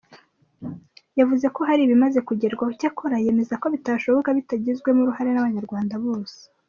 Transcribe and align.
Yavuze 1.19 1.45
ko 1.55 1.59
hari 1.69 1.81
ibimaze 1.83 2.19
kugerwaho, 2.27 2.71
icyakora 2.75 3.15
yemeza 3.25 3.53
ko 3.61 3.65
bitashoboka 3.73 4.29
bitagizwemo 4.37 4.99
uruhare 5.03 5.29
n’abanyarwanda 5.33 5.95
bose. 6.05 6.37